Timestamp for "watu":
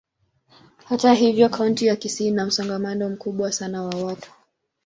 4.03-4.31